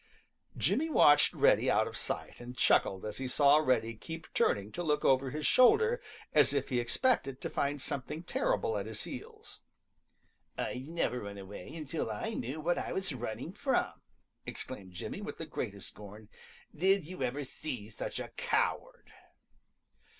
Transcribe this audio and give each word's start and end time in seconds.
Jimmy 0.57 0.89
watched 0.89 1.31
Reddy 1.31 1.69
out 1.69 1.85
of 1.87 1.95
sight 1.95 2.41
and 2.41 2.57
chuckled 2.57 3.05
as 3.05 3.17
he 3.17 3.27
saw 3.27 3.57
Reddy 3.57 3.93
keep 3.93 4.25
turning 4.33 4.71
to 4.71 4.81
look 4.81 5.05
over 5.05 5.29
his 5.29 5.45
shoulder 5.45 6.01
as 6.33 6.53
if 6.53 6.69
he 6.69 6.79
expected 6.79 7.39
to 7.39 7.51
find 7.51 7.79
something 7.79 8.23
terrible 8.23 8.79
at 8.79 8.87
his 8.87 9.03
heels. 9.03 9.59
"I'd 10.57 10.87
never 10.87 11.19
run 11.19 11.37
away 11.37 11.75
until 11.75 12.09
I 12.09 12.33
knew 12.33 12.59
what 12.59 12.79
I 12.79 12.91
was 12.93 13.13
running 13.13 13.53
from!" 13.53 13.93
exclaimed 14.43 14.93
Jimmy, 14.93 15.21
with 15.21 15.37
the 15.37 15.45
greatest 15.45 15.89
scorn. 15.89 16.29
"Did 16.75 17.05
you 17.05 17.21
ever 17.21 17.43
see 17.43 17.87
such 17.91 18.19
a 18.19 18.29
coward?" 18.29 19.11